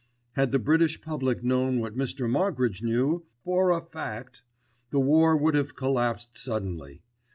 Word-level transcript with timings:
Had 0.31 0.51
the 0.51 0.57
British 0.57 0.99
public 0.99 1.43
known 1.43 1.79
what 1.79 1.95
Mr. 1.95 2.27
Moggridge 2.27 2.81
knew 2.81 3.23
"for 3.43 3.69
a 3.69 3.81
fact," 3.81 4.41
the 4.89 4.99
war 4.99 5.37
would 5.37 5.53
have 5.53 5.75
collapsed 5.75 6.39
suddenly. 6.39 7.03